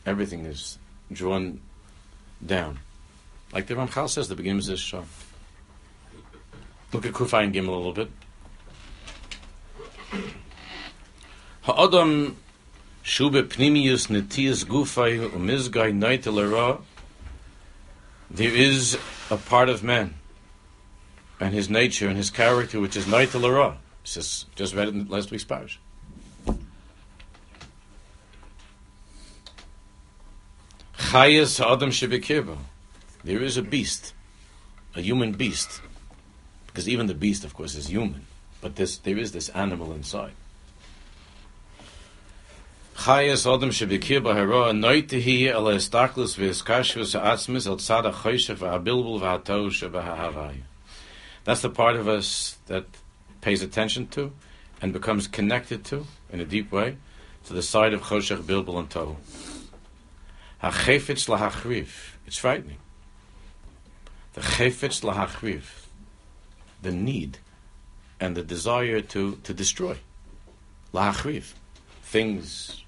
[0.05, 0.77] Everything is
[1.11, 1.61] drawn
[2.45, 2.79] down.
[3.53, 5.05] Like the Ramchal says, the beginning is this Look
[7.05, 8.11] at Kufayim and Gimel a little bit.
[11.63, 12.37] Ha'adam
[13.03, 16.81] shube pnimius netias gufay umizgai naitel
[18.31, 18.97] There is
[19.29, 20.15] a part of man
[21.39, 23.77] and his nature and his character, which is Naita Lara.
[24.03, 25.79] Just, just read it in last week's parish.
[30.97, 32.57] Chayas Adam Shebekirba.
[33.23, 34.13] There is a beast,
[34.95, 35.81] a human beast,
[36.67, 38.25] because even the beast, of course, is human.
[38.61, 40.33] But this, there is this animal inside.
[43.01, 50.61] Chayas Adam Shebekirba Hara Noitehi El Estaklus V'Eskashvus Atzmis El V'Atosh V'Hahavaya.
[51.43, 52.85] That's the part of us that
[53.41, 54.31] pays attention to
[54.83, 56.97] and becomes connected to in a deep way
[57.45, 59.15] to the side of Choshech, Bilbul, and Tohu.
[60.61, 61.87] Hachefetz lahachriv.
[62.27, 62.77] It's frightening.
[64.33, 65.63] The chefetz lahachriv,
[66.83, 67.39] the need
[68.19, 69.97] and the desire to, to destroy.
[70.93, 71.53] Lahachriv.
[72.03, 72.80] Things,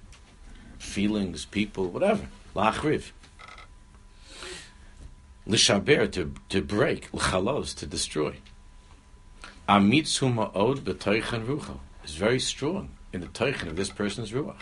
[0.84, 2.28] feelings, people, whatever.
[2.56, 3.12] Lahachriv.
[5.48, 7.12] Lishaber, to, to break.
[7.14, 8.36] L'chalos, to destroy.
[9.68, 11.80] Amitzu ma'od b'toichan ruchel.
[12.04, 14.56] Is very strong in the toichan of this person's ruach.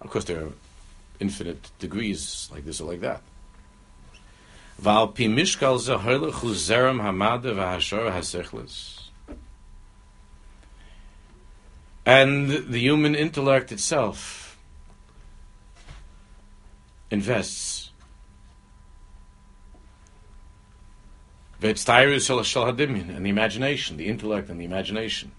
[0.00, 0.52] Of course, there are
[1.20, 3.22] infinite degrees like this or like that.
[4.78, 9.02] Val pi mishkal zehoylech zerem hamada v'hashor hasechlis.
[12.06, 14.45] And the human intellect itself
[17.10, 17.90] invests.
[23.08, 25.32] And the imagination, the intellect and the imagination.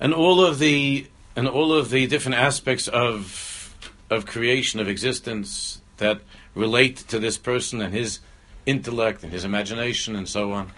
[0.00, 1.06] And all of the
[1.36, 3.76] and all of the different aspects of
[4.10, 6.20] of creation of existence that
[6.54, 8.18] relate to this person and his
[8.66, 10.72] intellect and his imagination and so on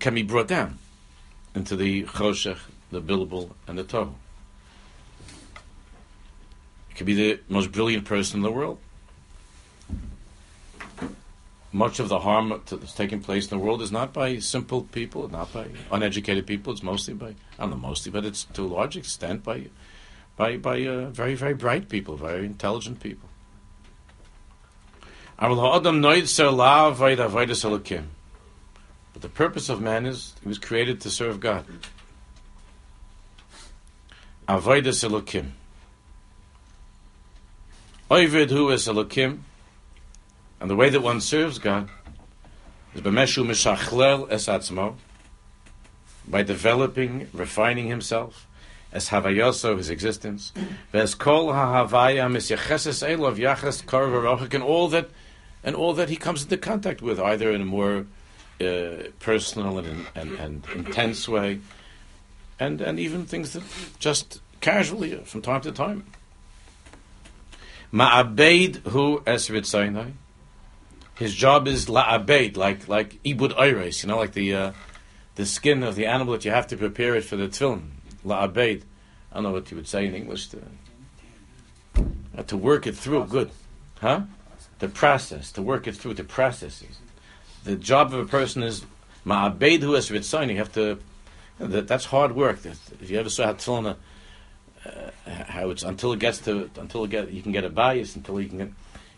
[0.00, 0.78] can be brought down
[1.54, 2.58] into the choshech,
[2.90, 4.12] the bilbul, and the tohu.
[6.90, 8.78] It could be the most brilliant person in the world.
[11.72, 15.28] Much of the harm that's taking place in the world is not by simple people,
[15.28, 16.72] not by uneducated people.
[16.72, 19.66] It's mostly by, I don't know, mostly, but it's to a large extent by
[20.40, 23.28] by, by uh, very, very bright people, very intelligent people.
[29.12, 31.66] But the purpose of man is he was created to serve God.
[34.48, 35.50] Avodas Elokim.
[38.10, 39.40] Oivid hu is Elokim.
[40.60, 41.88] And the way that one serves God
[42.94, 44.96] is b'meshu mishachlel es atzmo,
[46.26, 48.46] by developing, refining himself,
[48.92, 50.52] as havayoso his existence,
[50.92, 55.08] ves kol hahavaya misyacheses elov yachas karvarochik, and all that,
[55.64, 58.06] and all that he comes into contact with, either in a more
[58.60, 61.60] uh, personal and, and, and intense way,
[62.58, 63.62] and and even things that
[63.98, 66.04] just casually uh, from time to time.
[67.92, 70.12] Ma'abeid hu esritzainai.
[71.16, 74.72] His job is la'abeid, like like ibud ayres, you know, like the uh,
[75.34, 77.88] the skin of the animal that you have to prepare it for the tefillin
[78.24, 78.82] la'abed.
[79.30, 80.48] I don't know what you would say in English.
[80.48, 80.58] To,
[82.36, 83.50] uh, to work it through, good.
[84.00, 84.22] Huh?
[84.78, 86.98] The process, to work it through, the processes.
[87.64, 88.84] The job of a person is
[89.26, 90.98] ma'abed hu es You have to,
[91.58, 92.64] that, that's hard work.
[92.64, 93.96] If you ever saw how tefillin,
[94.84, 98.16] uh, how it's until it gets to until it get you can get a bias
[98.16, 98.70] until you can get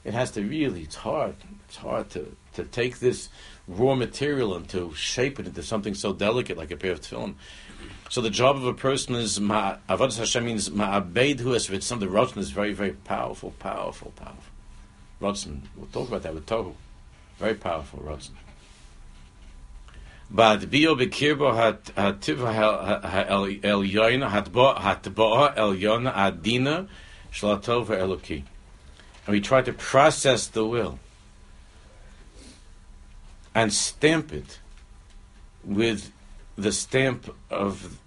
[0.02, 1.36] it has to really it's hard
[1.68, 3.28] it's hard to to take this
[3.68, 7.36] raw material and to shape it into something so delicate like a pair of tefillin
[8.12, 11.98] so the job of a person is avodas Hashem means ma'abed hu es ritzon.
[11.98, 14.52] The is very, very powerful, powerful, powerful.
[15.18, 15.62] Rotzen.
[15.74, 16.74] We'll talk about that with tohu.
[17.42, 18.36] Very powerful rotzen.
[20.30, 22.54] But bio bekirbo hat hativa
[23.64, 26.86] el yona hatbo hatbo el yona adina
[27.32, 28.44] shlatov eloki.
[29.26, 31.00] And we try to process the will
[33.56, 34.60] and stamp it
[35.64, 36.12] with
[36.56, 37.98] the stamp of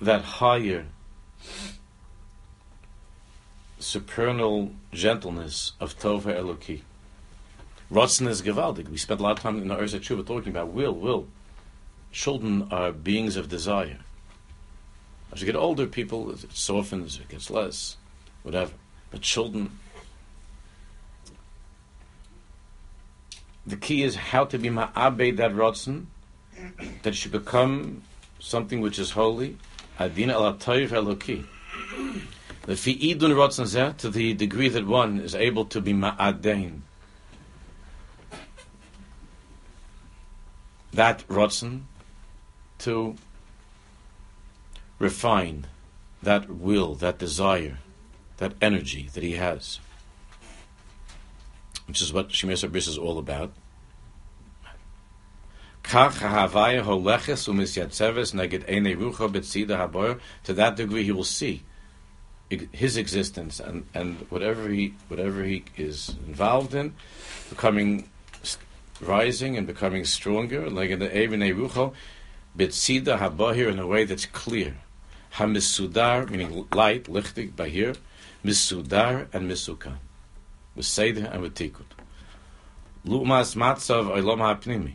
[0.00, 0.86] that higher
[3.78, 6.82] supernal gentleness of Tova Eloki.
[7.90, 8.88] Rotzen is gewaldig.
[8.88, 11.26] We spent a lot of time in the Urza Tshuva talking about will, will.
[12.12, 13.98] Children are beings of desire.
[15.32, 17.96] As you get older, people, it softens, it gets less,
[18.42, 18.72] whatever.
[19.10, 19.78] But children,
[23.66, 26.06] the key is how to be ma'abed that rotzen,
[27.02, 28.02] that should become
[28.38, 29.56] something which is holy,
[29.98, 31.46] Adin al Eloki.
[32.62, 36.82] The fi'idun rotzen to the degree that one is able to be ma'adein.
[40.92, 41.82] That rotzen
[42.78, 43.16] to
[44.98, 45.66] refine
[46.22, 47.78] that will, that desire,
[48.38, 49.78] that energy that he has,
[51.86, 53.52] which is what Shemir Sabris is all about.
[55.84, 55.90] To
[60.54, 61.62] that degree, he will see
[62.72, 66.94] his existence and, and whatever he whatever he is involved in,
[67.50, 68.08] becoming
[69.00, 71.94] rising and becoming stronger, like in the Evnei Rucho,
[72.56, 74.76] Bitsida Habahir in a way that's clear.
[75.34, 77.96] Hamisudar, meaning light, lichtig, bahir,
[78.44, 79.96] Misudar and Misukan.
[80.74, 81.84] With Seder and with Tikkun.
[83.06, 84.94] Lumas Matzav Olam HaPnimi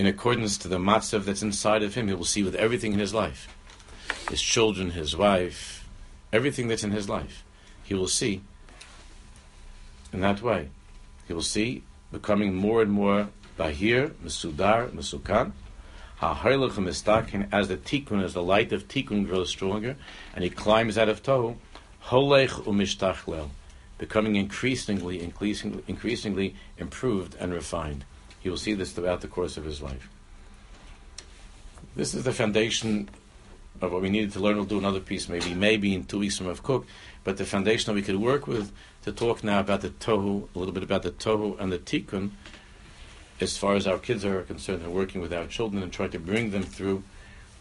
[0.00, 2.08] in accordance to the matzav that's inside of him.
[2.08, 3.54] He will see with everything in his life,
[4.30, 5.86] his children, his wife,
[6.32, 7.44] everything that's in his life.
[7.84, 8.40] He will see
[10.10, 10.70] in that way.
[11.28, 15.52] He will see becoming more and more bahir, mesudar, mesukan.
[16.22, 19.96] As the tikkun, as the light of tikkun grows stronger,
[20.34, 21.56] and he climbs out of tohu,
[22.04, 23.48] holech umishtachlel,
[23.96, 28.04] becoming increasingly, increasingly, increasingly improved and refined.
[28.40, 30.10] He will see this throughout the course of his life.
[31.96, 33.08] This is the foundation
[33.80, 34.56] of what we needed to learn.
[34.56, 36.86] We'll do another piece, maybe, maybe in two weeks from Rav Kook.
[37.22, 38.72] But the foundation that we could work with
[39.04, 42.30] to talk now about the tohu, a little bit about the tohu and the tikkun,
[43.40, 46.18] as far as our kids are concerned, and working with our children and trying to
[46.18, 47.02] bring them through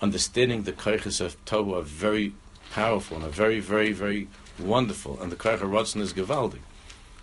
[0.02, 2.34] understanding the kaiches of tohu are very
[2.72, 5.22] powerful and are very, very, very wonderful.
[5.22, 6.60] And the kaich of is gewaldig.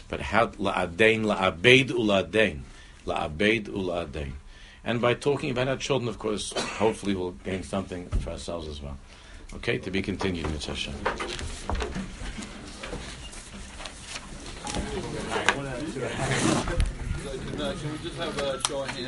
[0.08, 2.60] But how la'adein, la'abeid ula'adein,
[3.06, 4.32] la'abeid ula'adein.
[4.84, 8.80] And by talking about our children, of course, hopefully we'll gain something for ourselves as
[8.80, 8.96] well.
[9.54, 12.05] Okay, to be continued, Mitzvah
[17.80, 19.04] Can we just have a show of hands?